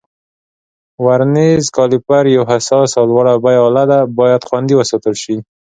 ورنیر 1.03 1.59
کالیپر 1.75 2.23
یو 2.35 2.43
حساس 2.51 2.91
او 2.99 3.05
لوړه 3.11 3.33
بیه 3.43 3.59
آله 3.67 3.83
ده، 3.91 3.99
باید 4.19 4.45
خوندي 4.47 4.73
وساتل 4.77 5.15
شي. 5.23 5.35